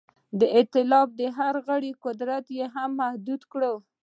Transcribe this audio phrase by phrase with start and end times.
[0.39, 3.63] د ایتلاف د هر غړي قدرت یې هم محدود کړ.